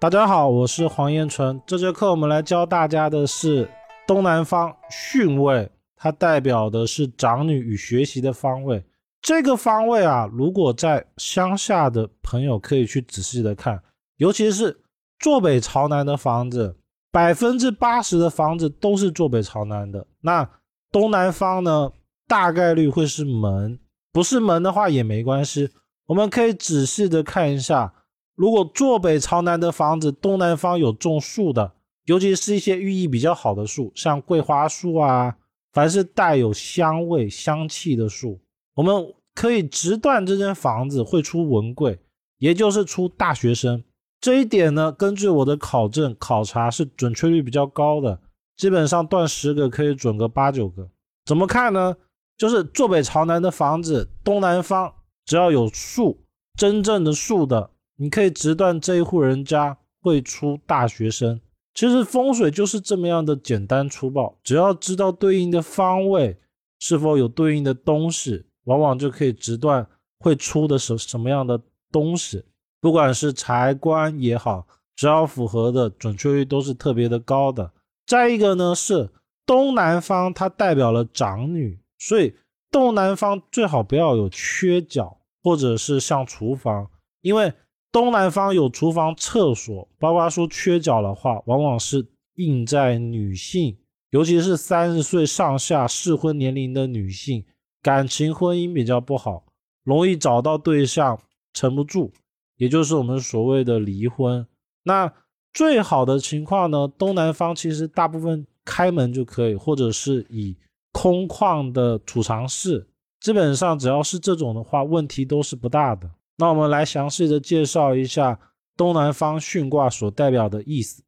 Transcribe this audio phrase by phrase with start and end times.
[0.00, 1.60] 大家好，我是黄彦纯。
[1.66, 3.68] 这节课我们来教大家的是
[4.06, 8.82] 东南方巽位，它代表的是长女与学习的方位。
[9.20, 13.82] 这个方位啊，如果在乡下的朋友可以去仔细的看，
[14.16, 14.80] 尤其是
[15.18, 16.78] 坐北朝南的房子，
[17.12, 20.06] 百分之八十的房子都是坐北朝南的。
[20.22, 20.48] 那
[20.90, 21.92] 东南方呢，
[22.26, 23.78] 大概率会是门，
[24.10, 25.68] 不是门的话也没关系。
[26.06, 27.92] 我们可以仔细的看一下。
[28.34, 31.72] 如果坐北朝南的房子，东南方有种树的，
[32.06, 35.36] 尤其是一些寓意比较好的树，像桂花树啊，
[35.72, 38.40] 凡是带有香味、香气的树，
[38.74, 41.98] 我们可以直断这间房子会出文贵，
[42.38, 43.84] 也就是出大学生。
[44.20, 48.20] 这一点呢，根据我的考证考察是准确率比较高的，
[48.56, 50.88] 基本上断十个可以准个八九个。
[51.24, 51.96] 怎么看呢？
[52.36, 54.92] 就是坐北朝南的房子，东南方
[55.26, 56.22] 只要有树，
[56.58, 57.70] 真正的树的。
[58.02, 61.38] 你可以直断这一户人家会出大学生。
[61.74, 66.38] 其实风水就是这么样的简单粗暴，只要知道对应的方位
[66.78, 69.86] 是否有对应的东西，往往就可以直断
[70.18, 71.60] 会出的什什么样的
[71.92, 72.42] 东西。
[72.80, 74.66] 不管是财官也好，
[74.96, 77.70] 只要符合的准确率都是特别的高的。
[78.06, 79.10] 再一个呢，是
[79.44, 82.34] 东南方它代表了长女，所以
[82.70, 86.88] 东南方最好不要有缺角，或者是像厨房，
[87.20, 87.52] 因为。
[87.92, 93.76] 东南方有厨房、厕所，包括说缺角的话，往往是印在女性，
[94.10, 97.44] 尤其是三十岁上下适婚年龄的女性，
[97.82, 99.44] 感情婚姻比较不好，
[99.82, 101.18] 容易找到对象
[101.52, 102.12] 沉不住，
[102.56, 104.46] 也就是我们所谓的离婚。
[104.84, 105.12] 那
[105.52, 110.56] 最好的情况呢，东南方其实大部分开门就可以，或者是以
[110.92, 112.88] 空旷的储藏室，
[113.20, 116.08] 基本上只要是这种的话，问题都是不大的。
[116.40, 118.40] 那我们来详细的介绍一下
[118.74, 121.04] 东南方巽卦所代表的意思。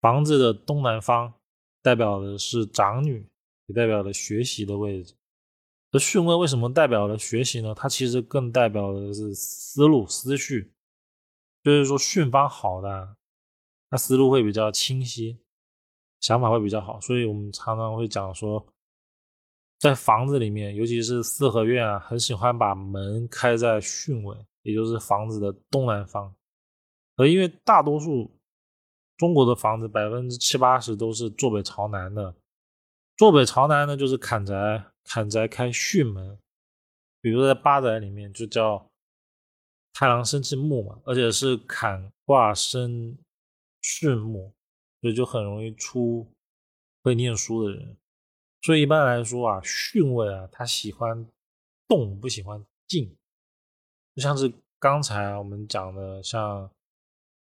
[0.00, 1.34] 房子的东南方
[1.82, 3.28] 代表的是长女，
[3.66, 5.12] 也代表了学习的位置。
[5.90, 7.74] 而巽位为什么代表了学习呢？
[7.74, 10.72] 它其实更代表的是思路、思绪。
[11.64, 13.16] 就是说巽方好的，
[13.90, 15.36] 那思路会比较清晰，
[16.20, 17.00] 想法会比较好。
[17.00, 18.64] 所以我们常常会讲说，
[19.80, 24.36] 在房子里面，尤其是四合院啊，很喜欢把门开在巽位。
[24.66, 26.34] 也就是房子的东南方，
[27.14, 28.36] 而因为大多数
[29.16, 32.34] 中国的房子百分之七八十都是坐北朝南的，
[33.16, 36.36] 坐北朝南呢就是坎宅，坎宅开巽门，
[37.20, 38.90] 比如在八宅里面就叫
[39.92, 43.16] 太郎生气木嘛，而且是坎卦生
[43.80, 44.52] 巽木，
[45.00, 46.26] 所以就很容易出
[47.04, 47.96] 会念书的人。
[48.62, 51.24] 所以一般来说啊，巽位啊，他喜欢
[51.86, 53.15] 动，不喜欢静。
[54.16, 56.70] 就像是刚才我们讲的，像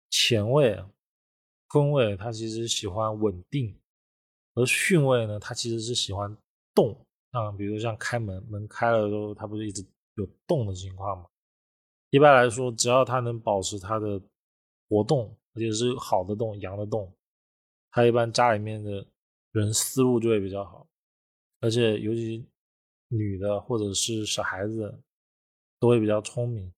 [0.08, 0.80] 前卫、
[1.66, 3.74] 坤位，他其实喜欢稳定；
[4.54, 6.36] 而巽位呢，他其实是喜欢
[6.72, 6.96] 动。
[7.32, 11.26] 像比如像开门，门开了之后，他不是一直有动的情况吗？
[12.10, 14.22] 一般来说，只要他能保持他的
[14.88, 17.12] 活动，而且是好的动、阳的动，
[17.90, 19.04] 他一般家里面的
[19.50, 20.86] 人思路就会比较好。
[21.58, 22.46] 而且尤其
[23.08, 25.02] 女的或者是小孩子。
[25.80, 26.70] 都会比较聪明，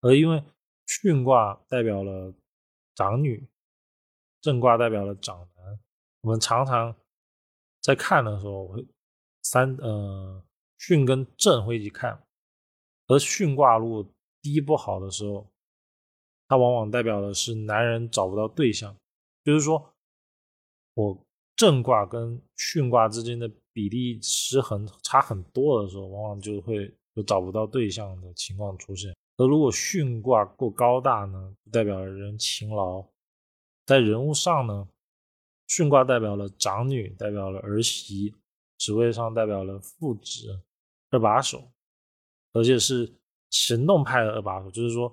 [0.00, 0.42] 而因为
[0.86, 2.32] 巽卦代表了
[2.94, 3.46] 长女，
[4.40, 5.80] 正卦代表了长男。
[6.20, 6.94] 我们常常
[7.82, 8.86] 在看的时候会
[9.42, 10.40] 三呃
[10.78, 12.22] 巽跟正会一起看，
[13.08, 14.08] 而巽卦如果
[14.40, 15.50] 低不好的时候，
[16.46, 18.96] 它往往代表的是男人找不到对象。
[19.42, 19.92] 就是说，
[20.94, 21.26] 我
[21.56, 26.94] 正卦跟巽卦之间的比例失衡差很多的时候，往往就会。
[27.18, 33.04] 有找不到对象的情况出现，那如果巽卦够高大呢，代表人勤劳。
[33.84, 34.88] 在人物上呢，
[35.68, 38.32] 巽卦代表了长女，代表了儿媳，
[38.76, 40.46] 职位上代表了副职、
[41.10, 41.68] 二把手，
[42.52, 43.12] 而且是
[43.50, 45.12] 行动派的二把手，就是说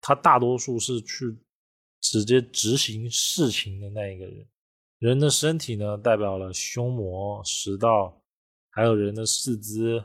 [0.00, 1.36] 他大多数是去
[2.00, 4.48] 直接执行事情的那一个人。
[5.00, 8.22] 人的身体呢，代表了胸膜、食道，
[8.70, 10.02] 还有人的四肢。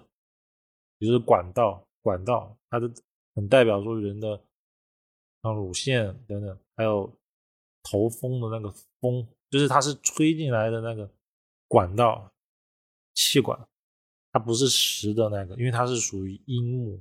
[1.05, 2.91] 就是管道，管道，它的
[3.35, 4.41] 很代表说人的
[5.41, 7.11] 像乳腺等等，还有
[7.83, 8.69] 头风的那个
[8.99, 11.09] 风，就是它是吹进来的那个
[11.67, 12.31] 管道
[13.13, 13.67] 气管，
[14.31, 16.99] 它不是实的那个，因为它是属于阴木，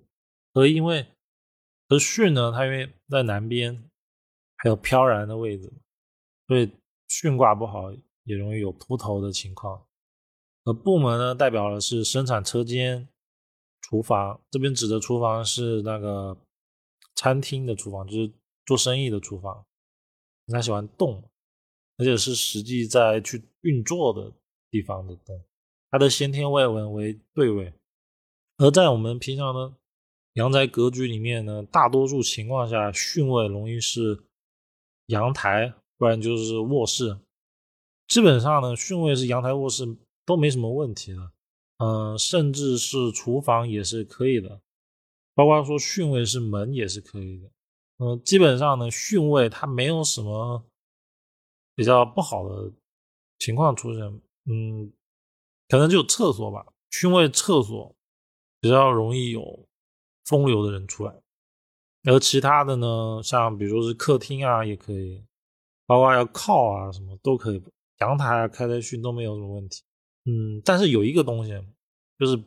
[0.53, 1.07] 而因为
[1.89, 3.91] 而巽呢，它因为在南边
[4.57, 5.73] 还有飘然的位置，
[6.47, 6.71] 所以
[7.09, 7.93] 巽卦不好
[8.25, 9.87] 也容易有秃头的情况。
[10.65, 13.09] 而部门呢，代表的是生产车间。
[13.85, 16.35] 厨房这边指的厨房是那个
[17.15, 18.33] 餐厅的厨房，就是
[18.65, 19.65] 做生意的厨房。
[20.47, 21.23] 他喜欢动，
[21.99, 24.33] 而且是实际在去运作的
[24.71, 25.39] 地方的动。
[25.91, 27.73] 它的先天外文为对位，
[28.57, 29.75] 而在我们平常的
[30.33, 34.25] 阳宅格局里面呢，大多数情况下巽位容易是
[35.07, 37.19] 阳台，不然就是卧室。
[38.09, 39.85] 基本上呢，巽位是阳台、卧室
[40.25, 41.33] 都没什么问题的，
[41.79, 44.61] 嗯，甚至是厨房也是可以的，
[45.35, 47.51] 包括说巽位是门也是可以的。
[47.99, 50.65] 嗯，基本上呢，巽位它没有什么
[51.75, 52.73] 比较不好的
[53.39, 54.03] 情况出现，
[54.47, 54.93] 嗯，
[55.69, 57.95] 可能就厕所吧，巽位厕所
[58.61, 59.67] 比较容易有
[60.25, 61.15] 风流的人出来，
[62.05, 65.25] 而其他的呢，像比如说是客厅啊，也可以，
[65.87, 67.63] 包括要靠啊什么都可以，
[67.99, 69.83] 阳台啊开在巽都没有什么问题，
[70.25, 71.53] 嗯，但是有一个东西
[72.19, 72.43] 就是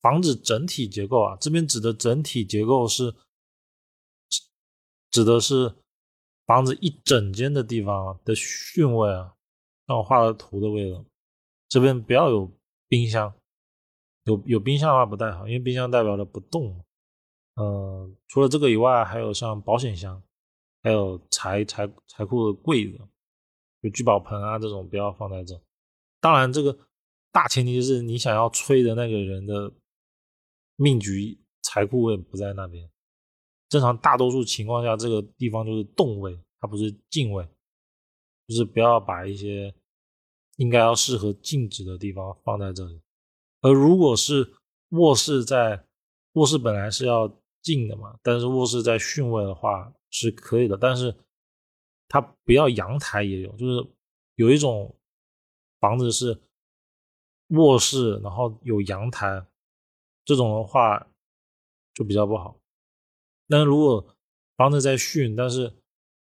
[0.00, 3.14] 房子整体结构啊，这边指的整体结构是。
[5.12, 5.74] 指的是
[6.46, 9.34] 房子一整间的地方的巽位啊，
[9.86, 11.04] 像我画的图的位置，
[11.68, 12.50] 这边不要有
[12.88, 13.30] 冰箱，
[14.24, 16.82] 有有冰箱的话不太好，因为冰箱代表了不动。
[17.56, 20.22] 嗯，除了这个以外，还有像保险箱，
[20.82, 22.98] 还有财财财库的柜子，
[23.82, 25.60] 有聚宝盆啊这种不要放在这。
[26.22, 26.74] 当然，这个
[27.32, 29.72] 大前提就是你想要催的那个人的
[30.76, 32.88] 命局财库位不在那边。
[33.68, 37.42] 正常大多数情况下，这个地方就是动位，它不是静位，
[38.46, 39.74] 就是不要把一些
[40.56, 43.00] 应该要适合静止的地方放在这里。
[43.62, 44.54] 而如果是
[44.90, 45.86] 卧室在
[46.34, 51.16] 卧室本来是要静的嘛，但是卧室在巽位的话是可以的，但是
[52.08, 53.86] 它不要阳台也有，就是
[54.34, 54.94] 有一种
[55.80, 56.38] 房子是
[57.52, 59.46] 卧室，然后有阳台，
[60.24, 61.06] 这种的话
[61.94, 62.58] 就比较不好。
[63.48, 64.06] 但如果
[64.56, 65.74] 房子在巽，但是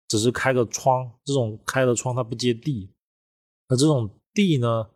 [0.08, 2.90] 只是开个窗，这种开的窗它不接地，
[3.68, 4.90] 那这种地呢，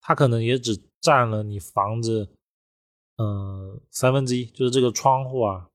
[0.00, 2.28] 它可能也只占了你房子，
[3.16, 5.70] 呃，三分之一，就是这个窗户啊，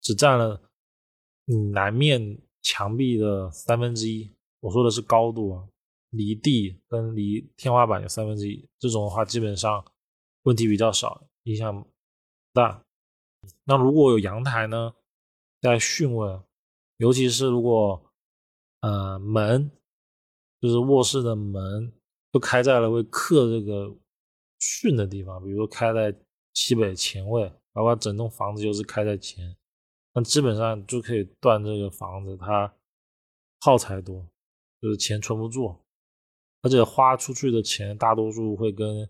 [0.00, 0.60] 只占了
[1.44, 4.30] 你南面墙壁的三分之一。
[4.60, 5.68] 我说的是高度啊，
[6.10, 9.84] 离地跟离天花板有三分之一，这种的话基本上
[10.42, 11.88] 问题比较少，影响不
[12.52, 12.84] 大。
[13.64, 14.94] 那如果有阳台呢，
[15.60, 16.42] 在巽位，
[16.96, 18.12] 尤其是如果
[18.80, 19.70] 呃门
[20.60, 21.92] 就是卧室的门
[22.32, 23.94] 都开在了会克这个
[24.58, 26.14] 巽的地方，比如说开在
[26.54, 29.56] 西北前位，包括整栋房子就是开在前，
[30.14, 32.74] 那基本上就可以断这个房子它
[33.60, 34.26] 耗财多，
[34.80, 35.76] 就是钱存不住，
[36.62, 39.08] 而且花出去的钱大多数会跟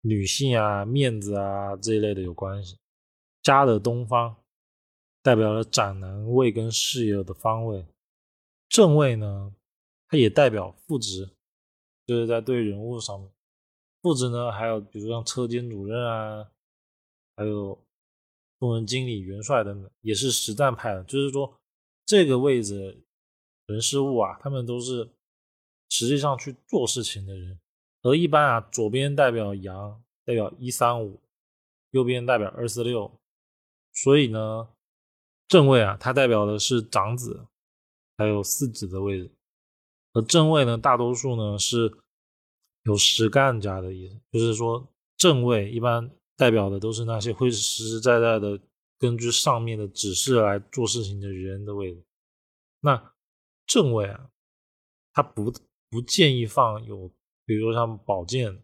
[0.00, 2.78] 女性啊、面子啊这一类的有关系。
[3.42, 4.36] 家的东方
[5.22, 7.86] 代表了长男位跟事业的方位，
[8.68, 9.54] 正位呢，
[10.08, 11.30] 它也代表副职，
[12.06, 13.30] 就是在对人物上面。
[14.02, 16.50] 副职呢，还有比如像车间主任啊，
[17.36, 17.78] 还有
[18.58, 21.02] 部门经理、元帅等等，也是实战派的。
[21.04, 21.58] 就是说，
[22.04, 23.02] 这个位置
[23.66, 25.10] 人事物啊，他们都是
[25.94, 27.56] 实际上去做事情的人。
[28.02, 31.20] 而一般啊，左边代表阳，代表一三五；
[31.92, 33.20] 右边代表二四六。
[33.92, 34.68] 所以呢，
[35.46, 37.46] 正位啊，它代表的是长子，
[38.16, 39.32] 还有四子的位置。
[40.14, 41.96] 而正位呢，大多数呢是
[42.82, 48.60] 有实干家的意思，就是说正位一般代表的都是那些会实实在在的
[48.98, 52.04] 根据上面的指示来做事情的人的位置。
[52.80, 53.14] 那
[53.64, 54.28] 正位啊，
[55.12, 55.54] 它不
[55.94, 57.08] 不建议放有，
[57.44, 58.60] 比如说像宝剑，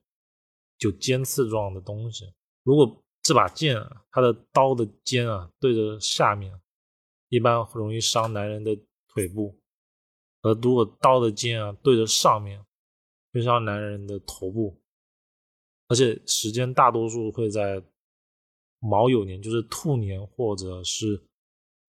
[0.77, 2.35] 就尖刺状的东西。
[2.65, 6.61] 如果这把剑啊，它的刀的尖啊对着下面，
[7.29, 9.55] 一般容易伤男人的腿部；
[10.43, 12.61] 而如果刀的尖啊对着上面，
[13.33, 14.77] 会伤男人的头部。
[15.87, 17.81] 而且时间大多数会在
[18.81, 21.23] 卯酉年，就是兔年或者是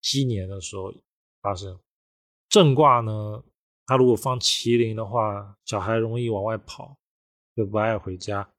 [0.02, 0.94] 鸡年的时候
[1.42, 1.80] 发生。
[2.50, 3.44] 正卦呢，
[3.92, 6.98] 他如果放麒麟的话，小孩容易往外跑，
[7.58, 8.50] 就不爱回家。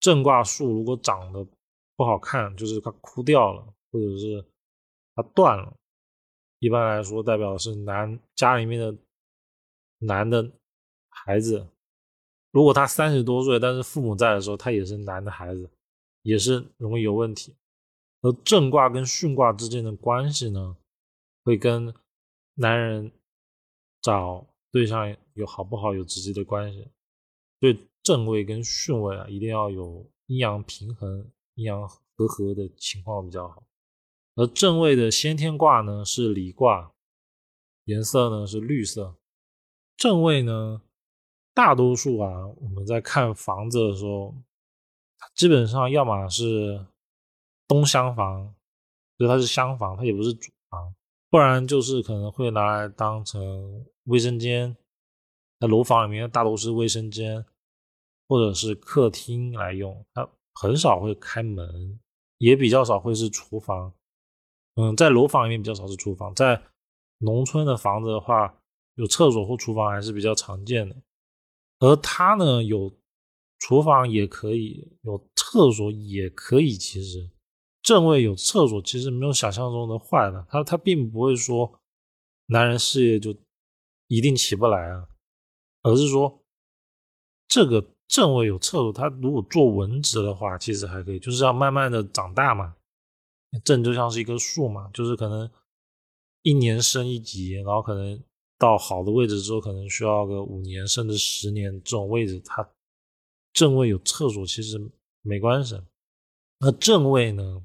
[0.00, 1.46] 正卦树如果长得
[1.94, 3.62] 不好看，就是它枯掉了，
[3.92, 4.42] 或者是
[5.14, 5.76] 它断了。
[6.60, 8.96] 一般来说，代表是男家里面的
[9.98, 10.50] 男的
[11.10, 11.68] 孩子。
[12.50, 15.68] 如果他三十多岁，但是父母在的时候，他也是男的孩子，
[16.22, 17.54] 也是容易有问题。
[18.22, 20.74] 而正卦跟巽卦之间的关系呢，
[21.44, 21.94] 会跟
[22.54, 23.12] 男人
[24.08, 26.88] 找对象有好不好有直接的关系。
[27.60, 31.30] 对正位跟巽位啊，一定要有阴阳平衡。
[31.56, 33.64] 阴阳和合的情况比较好，
[34.36, 36.92] 而正位的先天卦呢是离卦，
[37.86, 39.16] 颜色呢是绿色。
[39.96, 40.80] 正位呢，
[41.52, 44.36] 大多数啊，我们在看房子的时候，
[45.34, 46.86] 基本上要么是
[47.66, 48.54] 东厢房，
[49.18, 50.94] 就它是厢房，它也不是主房，
[51.28, 54.76] 不然就是可能会拿来当成卫生间。
[55.60, 57.44] 在楼房里面，大多是卫生间
[58.28, 61.98] 或者是客厅来用，它很少会开门，
[62.38, 63.94] 也比较少会是厨房。
[64.74, 66.62] 嗯，在楼房里面比较少是厨房，在
[67.18, 68.56] 农村的房子的话。
[68.98, 70.96] 有厕所或厨房还是比较常见的，
[71.78, 72.92] 而它呢有
[73.60, 76.72] 厨房也可以，有厕所也可以。
[76.72, 77.30] 其实
[77.80, 80.44] 正位有厕所，其实没有想象中的坏的。
[80.50, 81.80] 它它并不会说
[82.46, 83.32] 男人事业就
[84.08, 85.08] 一定起不来啊，
[85.82, 86.42] 而是说
[87.46, 92.74] 这个正位有厕所，它如果做文职的话，其实还可以，就是要慢慢的长大嘛。
[93.64, 95.50] 正就像是一棵树嘛，就是可能
[96.42, 98.20] 一年升一级，然后可能。
[98.60, 101.72] 到好的位置之后，可能需要个五年甚至十年。
[101.84, 102.68] 这种位置，它
[103.52, 104.76] 正位有厕所其实
[105.22, 105.80] 没关系。
[106.58, 107.64] 那正位呢，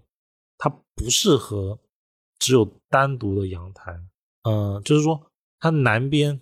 [0.56, 1.80] 它不适合
[2.38, 4.00] 只有单独的阳台。
[4.44, 5.20] 嗯，就是说，
[5.64, 6.42] 它南边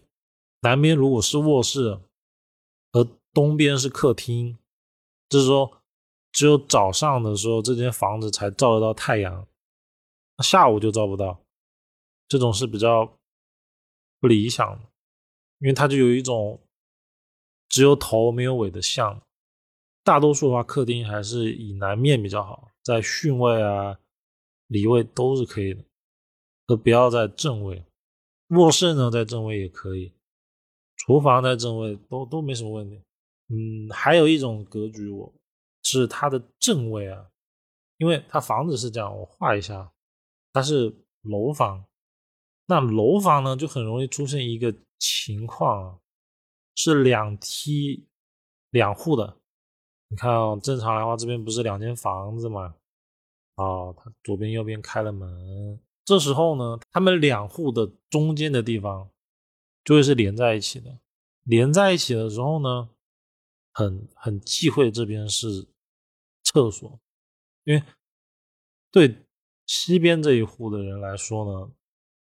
[0.61, 1.99] 南边如果是卧室，
[2.91, 4.57] 而东边是客厅，
[5.29, 5.83] 就是说，
[6.31, 9.47] 只有早上的时候这间房子才照得到太阳，
[10.39, 11.39] 下午就照不到。
[12.27, 13.15] 这种是比较。
[14.19, 14.87] 不理想的，
[15.57, 16.59] 因为它就有一种
[17.67, 19.19] 只有头没有尾的像。
[20.03, 23.99] 大多数的话，客厅还是以南面比较好，在巽位啊、
[24.67, 25.83] 离位都是可以的，
[26.67, 27.83] 都不要在正位。
[28.51, 30.13] 卧室呢，在正位也可以，
[30.97, 33.01] 厨房在正位都都没什么问题。
[33.47, 35.33] 嗯，还有一种格局，我
[35.83, 37.29] 是它的正位啊，
[37.97, 39.91] 因为它房子是这样，我画一下，
[40.51, 41.85] 它是楼房。
[42.65, 45.99] 那楼房呢，就很容易出现一个情况啊，
[46.75, 48.07] 是两梯
[48.69, 49.37] 两户的。
[50.09, 52.75] 你看啊，正常来话，这边不是两间房子吗？
[53.55, 59.09] 哦，它左边右边开了门，这时候呢，他们两户的中间的地方
[59.83, 60.99] 就会是连在一起的。
[61.43, 62.89] 连在一起的时候呢，
[63.73, 65.67] 很很忌讳这边是
[66.43, 66.99] 厕所，
[67.63, 67.83] 因为
[68.91, 69.25] 对
[69.65, 71.73] 西边这一户的人来说呢。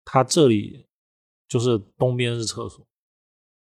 [0.04, 0.88] 他这里
[1.46, 2.84] 就是东边是厕所，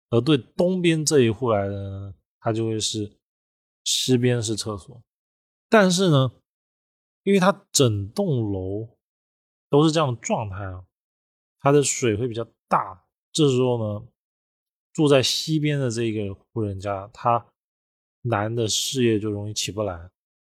[0.09, 3.19] 而对东边这一户来的呢，他就会是
[3.83, 5.03] 西边是厕所。
[5.69, 6.31] 但是呢，
[7.25, 8.89] 因为它整栋楼
[9.71, 10.85] 都是这样的状态啊，
[11.61, 13.05] 它的水会比较大。
[13.33, 14.07] 这时候呢，
[14.93, 17.47] 住在西边的这个户人家，他
[18.23, 20.11] 男的事业就容易起不来，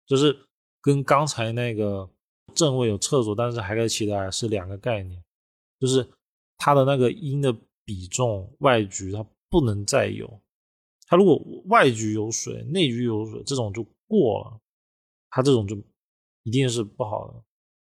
[0.05, 0.47] 就是
[0.81, 2.09] 跟刚才那个
[2.53, 5.23] 正位有厕所，但是还可以起来是两个概念。
[5.79, 6.07] 就是
[6.57, 7.53] 它的那个阴的
[7.85, 10.41] 比重，外局它不能再有。
[11.07, 14.59] 它如果外局有水，内局有水，这种就过了。
[15.29, 15.75] 它这种就
[16.43, 17.43] 一定是不好的。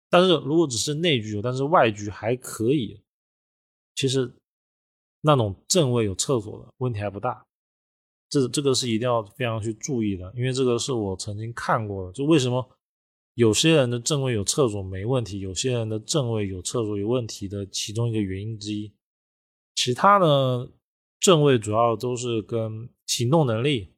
[0.09, 3.01] 但是如果只是内局有，但是外局还可以，
[3.95, 4.33] 其实
[5.21, 7.45] 那种正位有厕所的问题还不大。
[8.29, 12.13] 这这个是一定要非常去注意的，因为这个是我曾经看过的。
[12.13, 12.69] 就为什么？
[13.35, 18.91] 有些人的正位有厕所没问题，有些人的正位有厕所有问题的其中一个原因之一。
[19.75, 20.71] 其他呢，
[21.19, 23.93] 正位主要都是跟行动能力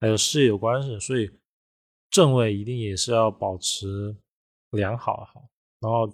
[0.00, 1.30] 还有事业有关系，所以
[2.08, 4.16] 正位一定也是要保持
[4.74, 5.48] 良好好。
[5.80, 6.08] 然后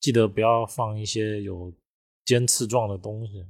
[0.00, 1.72] 记得不要放一些有
[2.24, 3.46] 尖刺状的东西，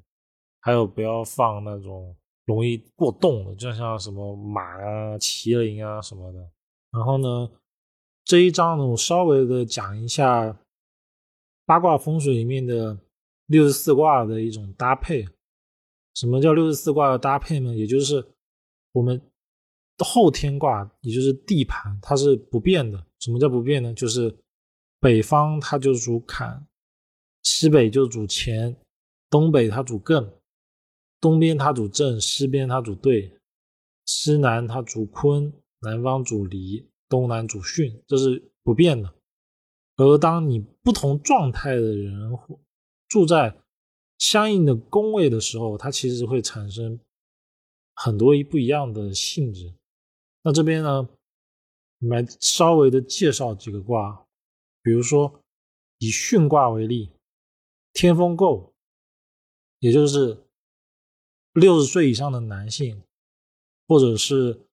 [0.60, 6.38] 还有不要放那种容易过动的，就像什么马啊、麒麟啊什么的。
[6.90, 7.50] 然后呢？
[8.24, 10.58] 这一章呢，我稍微的讲一下
[11.66, 12.98] 八卦风水里面的
[13.48, 15.28] 六十四卦的一种搭配。
[16.14, 17.74] 什么叫六十四卦的搭配呢？
[17.76, 18.26] 也就是
[18.92, 19.20] 我们
[19.98, 23.04] 后天卦，也就是地盘，它是不变的。
[23.18, 23.92] 什么叫不变呢？
[23.92, 24.34] 就是
[25.04, 26.66] 北方它就主坎，
[27.42, 28.74] 西北就主乾，
[29.28, 30.26] 东北它主艮，
[31.20, 33.36] 东边它主震，西边它主兑，
[34.06, 36.88] 西南它主坤，南方主离。
[37.06, 39.14] 东南主巽，这是不变的。
[39.96, 42.32] 而当你不同状态的人
[43.06, 43.54] 住在
[44.16, 46.98] 相应的宫位的时候，它其实会产生
[47.94, 49.74] 很多不一样的性质。
[50.42, 51.06] 那这边呢，
[52.00, 54.23] 我们来稍微的介绍几个卦，
[54.84, 55.42] 比如说
[55.98, 57.10] 以巽卦为例，
[57.92, 58.70] 天风姤，
[59.80, 60.44] 也就是
[61.54, 63.02] 六十岁以上的男性，
[63.88, 64.64] 或者是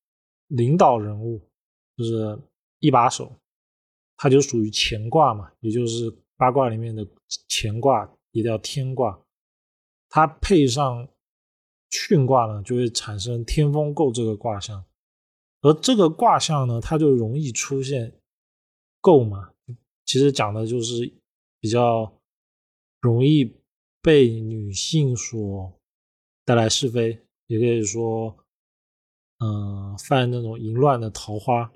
[0.46, 1.42] 领导人物。
[1.98, 2.42] 就是
[2.80, 3.32] 一把手，
[4.16, 7.06] 它就属于乾卦嘛，也就是八卦里面的
[7.48, 9.22] 乾卦，也叫天卦。
[10.10, 11.08] 它配上
[11.92, 14.84] 巽卦呢，就会产生天风姤这个卦象，
[15.62, 18.20] 而这个卦象呢，它就容易出现
[19.02, 19.54] 姤嘛，
[20.12, 21.10] 其实讲的就是
[21.62, 22.12] 比较
[23.00, 23.56] 容易
[24.02, 25.74] 被女性所
[26.44, 28.36] 带来是非，也可以说，
[29.38, 31.72] 嗯，犯那种淫乱的桃花，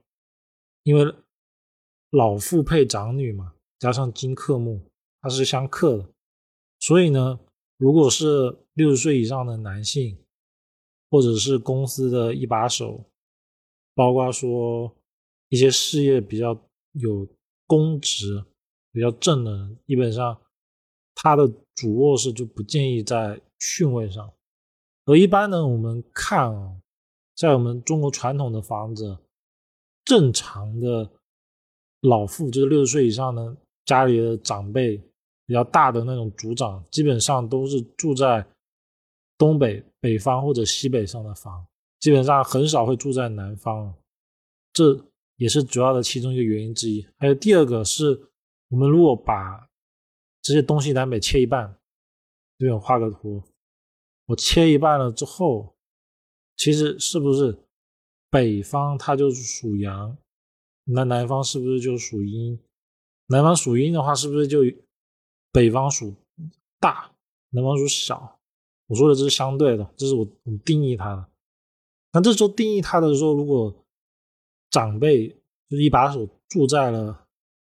[0.83, 1.15] 因为
[2.09, 4.81] 老父配长女嘛，加上金克木，
[5.21, 6.09] 它是相克的，
[6.81, 7.39] 所以呢。
[7.77, 10.17] 如果是六十岁以上的男性，
[11.09, 13.03] 或者是公司的一把手，
[13.93, 14.95] 包括说
[15.49, 16.57] 一些事业比较
[16.93, 17.27] 有
[17.67, 18.45] 公职、
[18.91, 20.39] 比较正的人，基本上
[21.13, 24.33] 他的主卧室就不建议在巽位上。
[25.05, 26.77] 而一般呢，我们看啊，
[27.35, 29.17] 在我们中国传统的房子，
[30.03, 31.09] 正常的
[32.01, 33.55] 老妇就是六十岁以上的
[33.85, 35.01] 家里的长辈。
[35.47, 38.43] 比较大的那种族长，基本上都是住在
[39.37, 41.63] 东北、北方或者西北上的房，
[41.99, 43.93] 基本上很少会住在南方，
[44.73, 44.99] 这
[45.37, 47.07] 也是主要的其中一个原因之一。
[47.17, 48.29] 还有第二个是，
[48.69, 49.69] 我们如果把
[50.41, 51.77] 这些东西南北切一半，
[52.57, 53.43] 这边画个图，
[54.27, 55.75] 我切一半了之后，
[56.55, 57.57] 其实是不是
[58.29, 60.17] 北方它就是属阳，
[60.85, 62.59] 那南方是不是就属阴？
[63.27, 64.61] 南方属阴的话，是不是就？
[65.51, 66.13] 北方属
[66.81, 67.09] 大，
[67.51, 68.37] 南方属小。
[68.87, 71.25] 我说的这是相对的，这是我我定义它的。
[72.11, 73.73] 那这时候定义它的时候，如果
[74.75, 75.29] 长辈
[75.69, 77.27] 就是一把手住在了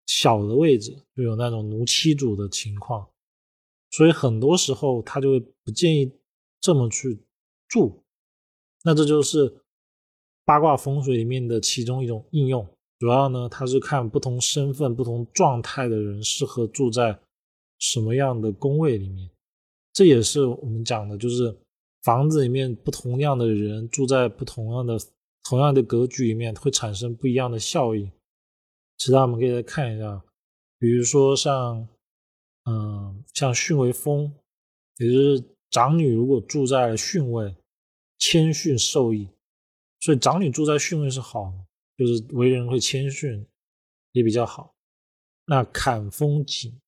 [0.06, 3.06] 小的位置，就有那种奴妻主的情况，
[3.90, 6.10] 所以很多时候他就会不建议
[6.62, 7.22] 这么去
[7.68, 8.02] 住。
[8.84, 9.54] 那这就是
[10.46, 12.66] 八卦风水里面的其中一种应用。
[12.98, 17.20] 主要呢，它是看不同身份、不同状态的人适合住在。
[17.80, 19.28] 什么样的宫位里面，
[19.92, 21.54] 这也是我们讲的，就是
[22.02, 24.96] 房子里面不同样的人住在不同样的
[25.44, 28.10] 同样的格局里面，会产生不一样的效应。
[28.96, 30.24] 其他我们可以再看一下，
[30.78, 31.86] 比如说像，
[32.64, 34.32] 嗯，像巽为风，
[34.96, 37.54] 也就是长女如果住在巽位，
[38.18, 39.28] 谦逊受益，
[40.00, 43.46] 所以长女住在巽位是好的，就是为人会谦逊，
[44.12, 44.74] 也比较好。
[45.46, 46.80] 那坎风井。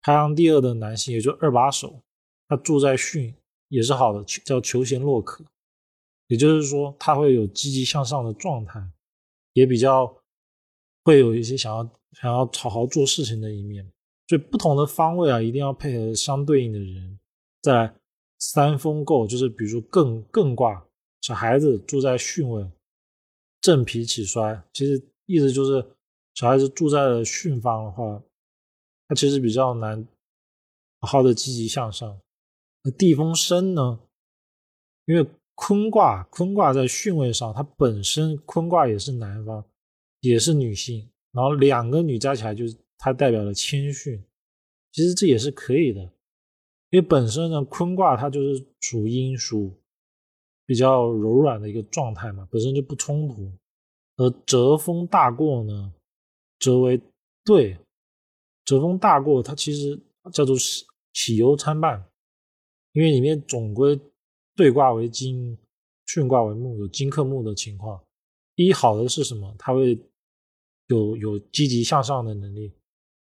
[0.00, 2.02] 排行第二的男性，也就二把手，
[2.46, 3.34] 他住在巽
[3.68, 5.44] 也是好的，叫求贤若渴，
[6.28, 8.80] 也就是说他会有积极向上的状态，
[9.52, 10.06] 也比较
[11.04, 13.84] 会有一些想要想要好好做事情的一面。
[14.28, 17.18] 所以不同的方位啊，一定要配合相对应的人。
[17.60, 17.92] 在
[18.38, 20.86] 三风够，就是比如说艮艮卦，
[21.22, 22.70] 小孩子住在巽位，
[23.60, 25.84] 正脾起衰，其实意思就是
[26.34, 28.22] 小孩子住在了巽方的话。
[29.08, 30.06] 他其实比较难
[31.00, 32.20] 好好的积极向上。
[32.82, 33.98] 那地风生呢？
[35.06, 35.26] 因为
[35.60, 39.62] 坤卦，坤卦在巽位上，它本身坤卦也是男方，
[40.20, 44.22] 也是女性，然后两个女加起来就是它代表了谦逊。
[44.92, 46.00] 其实这也是可以的，
[46.90, 49.76] 因为本身呢，坤卦它就是属阴属
[50.64, 53.52] 比较柔软的一个状态嘛，本身就不冲突。
[54.16, 55.92] 而折风大过呢，
[56.60, 57.00] 折为
[57.44, 57.76] 兑。
[58.64, 60.00] 折风大过，它其实
[60.32, 62.06] 叫做喜喜忧参半，
[62.92, 63.98] 因为里面总归
[64.58, 65.56] 对卦为金，
[66.08, 68.02] 巽卦为木，有金克木的情况。
[68.56, 69.54] 一好的是什么？
[69.56, 69.96] 它会
[70.88, 72.72] 有有积极向上的能力，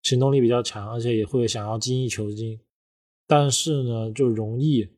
[0.03, 2.59] 行动力比较强，而且也会想要精益求精。
[3.29, 4.89] 但是呢，就容易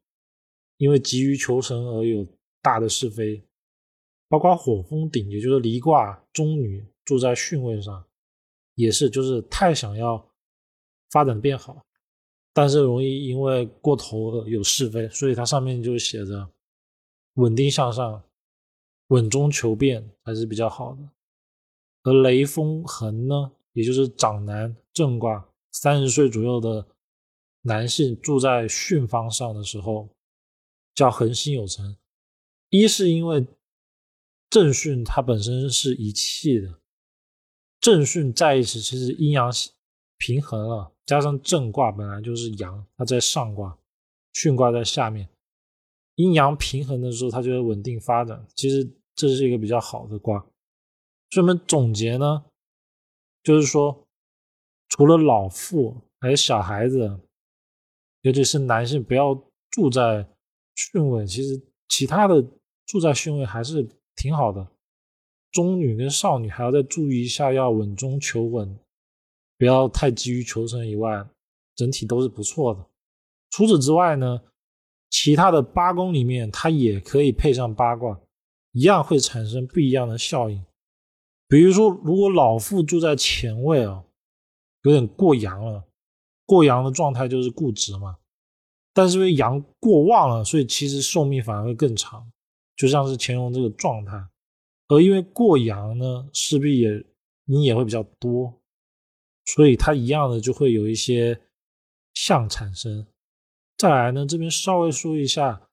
[0.78, 2.26] 因为急于求成而有
[2.62, 3.44] 大的是非。
[4.30, 8.02] 包括火风鼎，也就是离卦中女住在巽位上，
[8.76, 10.26] 也是就是太想要。
[11.10, 11.84] 发展变好，
[12.52, 16.50] 但是容易因为过头有是非，所以它上面就写着
[17.34, 18.22] 稳定向上、
[19.08, 21.08] 稳中求变还是比较好的。
[22.02, 26.86] 而雷风恒呢，也就是长男正卦，三十岁左右的
[27.62, 30.08] 男性住在巽方上的时候，
[30.94, 31.96] 叫恒心有成。
[32.68, 33.46] 一是因为
[34.50, 36.80] 正巽它本身是一气的，
[37.80, 39.50] 正巽在一起其实阴阳
[40.18, 40.91] 平衡了。
[41.04, 43.76] 加上正卦本来就是阳，它在上卦，
[44.34, 45.28] 巽卦在下面，
[46.14, 48.46] 阴阳平衡的时候，它就会稳定发展。
[48.54, 50.38] 其实这是一个比较好的卦。
[51.30, 52.44] 所以我们总结呢，
[53.42, 54.06] 就是说，
[54.88, 57.18] 除了老妇还有小孩子，
[58.20, 59.34] 尤其是男性，不要
[59.70, 60.28] 住在
[60.92, 61.26] 巽位。
[61.26, 62.42] 其实其他的
[62.86, 64.68] 住在巽位还是挺好的。
[65.50, 68.78] 中女跟少女还要再注意一下，要稳中求稳。
[69.62, 71.24] 不要太急于求成以外，
[71.76, 72.84] 整体都是不错的。
[73.50, 74.42] 除此之外呢，
[75.08, 78.20] 其他的八宫里面，它也可以配上八卦，
[78.72, 80.66] 一样会产生不一样的效应。
[81.46, 84.02] 比如说，如果老妇住在前位啊，
[84.82, 85.84] 有点过阳了，
[86.44, 88.16] 过阳的状态就是固执嘛。
[88.92, 92.28] 但是因为阳过旺了，所以其实寿命反而会更长，
[92.74, 94.20] 就像是乾隆这个状态。
[94.88, 97.06] 而因为过阳呢，势必也
[97.44, 98.52] 阴也会比较多，
[99.46, 101.40] 所以它一样的就会有一些
[102.14, 103.06] 相产生。
[103.76, 105.68] 再来呢，这边稍微说一下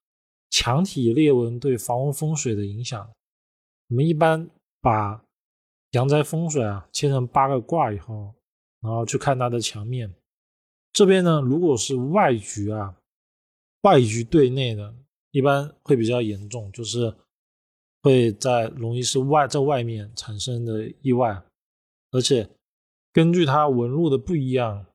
[0.50, 3.10] 墙体裂纹对房屋风水的影响。
[3.90, 4.50] 我们一般
[4.82, 5.24] 把
[5.92, 8.34] 阳宅风水啊切成八个卦以后，
[8.82, 10.14] 然后去看它的墙面。
[10.94, 12.96] 这边呢，如果是外局啊。
[13.84, 14.94] 外局对内的，
[15.32, 17.16] 一般会比较严重，就是
[18.02, 21.42] 会在容易是外在外面产生的意外，
[22.12, 22.46] 而且
[23.20, 24.86] 根据它纹路的不一样，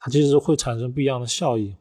[0.00, 1.76] 它其实会产生不一样的效益。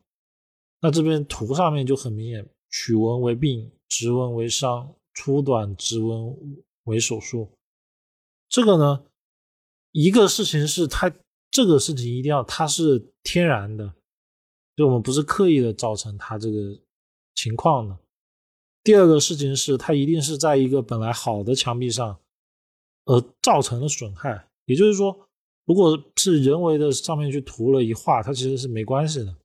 [0.81, 6.37] 那这边图上面就很明显，曲纹为病，直纹为伤，粗短直纹
[6.83, 7.49] 为手术。
[8.47, 9.03] 这个呢，
[9.93, 11.11] 一个事情是它
[11.49, 13.95] 这个事情一定要它是天然的。
[14.75, 16.79] 就我们不是刻意的造成它这个
[17.33, 17.97] 情况的。
[18.83, 22.19] 第二个事情是，它一定是在一个本来好的墙壁上，
[23.05, 24.47] 而造成了损害。
[24.65, 25.27] 也就是说，
[25.65, 29.35] 如果是人为的上面去涂了一画，它其实是没关系的。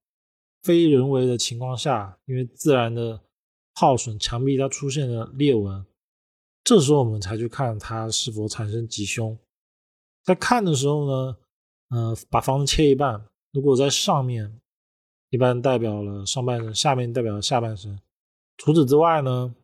[0.63, 3.21] 非人为的情况下，因为自然的
[3.75, 5.85] 耗损，墙壁它出现了裂纹，
[6.65, 9.39] 这时候我们才去看它是否产生吉凶。
[10.25, 11.37] 在看的时候呢，
[11.91, 14.59] 嗯，把房子切一半，如果在上面。
[15.31, 18.01] 一般代表了上半身，下面代表了下半身。
[18.57, 19.55] 除此之外呢，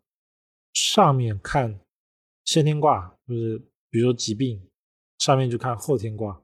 [0.75, 1.81] 上面看
[2.45, 4.61] 先天卦，就是比如说疾病，
[5.21, 6.39] 上面就看后天卦。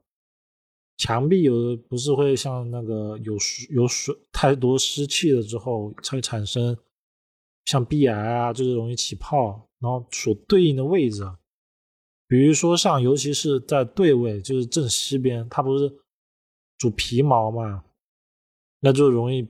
[1.00, 3.34] 墙壁有的不是会像那个有
[3.70, 6.76] 有水太多湿气了之后，才会产生
[7.64, 9.66] 像壁癌啊，就是容易起泡。
[9.78, 11.22] 然后所对应的位置，
[12.28, 15.90] 比如说像尤其是在对位，就是正西边，它不是
[16.76, 17.82] 主皮毛嘛。
[18.80, 19.48] 那就容易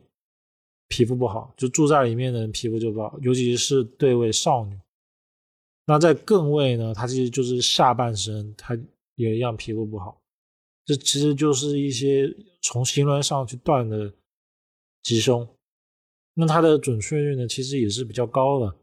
[0.86, 4.78] 皮肤不好，就住在里面的人皮肤就不好，尤其是对位少女。
[5.86, 8.78] 那在艮位呢，它其实就是下半身，它
[9.16, 10.19] 也一样皮肤不好。
[10.94, 12.28] 这其实就是一些
[12.60, 14.12] 从形轮上去断的
[15.02, 15.48] 吉凶。
[16.34, 18.76] 那它的准确率呢，其实也是比较高的。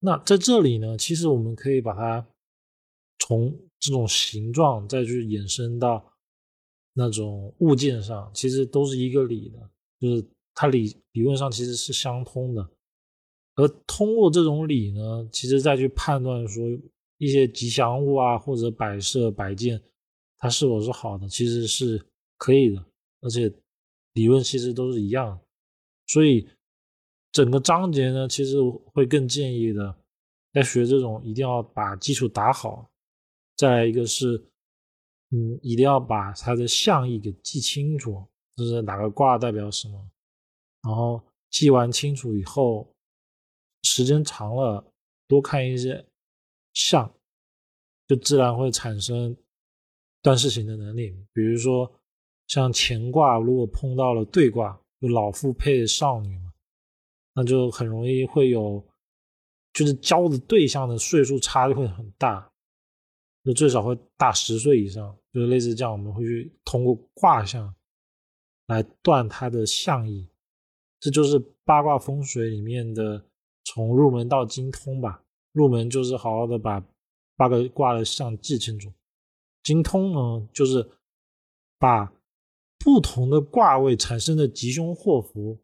[0.00, 2.26] 那在这里呢，其实我们可以把它
[3.18, 6.10] 从这种形状再去延伸到。
[6.96, 12.70] 那种物件上其实都是一个理的，就是它理理论上其实是相通的，
[13.56, 16.64] 而通过这种理呢，其实再去判断说
[17.18, 19.82] 一些吉祥物啊或者摆设摆件
[20.44, 22.04] 它是否是好的，其实是
[22.36, 22.84] 可以的，
[23.22, 23.50] 而且
[24.12, 25.40] 理论其实都是一样，
[26.08, 26.46] 所以
[27.32, 28.60] 整个章节呢，其实
[28.92, 29.96] 会更建议的
[30.52, 32.90] 在学这种一定要把基础打好，
[33.56, 34.44] 再一个是。
[35.30, 40.10] 嗯，一定要把它的象意给记清楚，就是哪个卦代表什么，
[40.82, 42.94] 然后记完清楚以后，
[43.82, 44.84] 时间长了，
[45.26, 46.06] 多看一些
[46.74, 47.12] 象，
[48.06, 49.36] 就自然会产生
[50.24, 51.14] 断事情的能力。
[51.32, 51.92] 比如说，
[52.48, 56.52] 像乾卦如果碰到了对卦，就老妇配少女嘛，
[57.34, 58.82] 那就很容易会有，
[59.74, 62.50] 就是交的对象的岁数差就会很大。
[63.44, 67.74] 就最少会大十岁以上，就是类似这样，我们会去通过卦象
[68.68, 70.26] 来断它的象意，
[70.98, 73.22] 这就是八卦风水里面的
[73.64, 75.22] 从入门到精通吧。
[75.52, 76.82] 入门就是好好的把
[77.36, 78.90] 八个卦的象记清楚，
[79.64, 80.88] 精通呢就是
[81.78, 82.12] 把
[82.78, 85.58] 不同的卦位产生的吉凶祸福，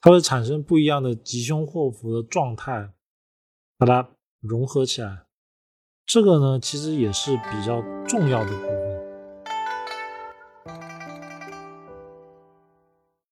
[0.00, 2.92] 它会产生不一样的吉凶祸福的状态，
[3.76, 5.26] 把它融合起来。
[6.06, 8.89] 这个呢，其实也是比较重要的部分。